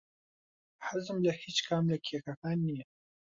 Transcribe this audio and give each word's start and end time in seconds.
حەزم 0.87 1.17
لە 1.25 1.31
هیچ 1.43 1.57
کام 1.67 1.83
لە 1.91 1.97
کێکەکان 2.05 2.57
نییە. 2.67 2.85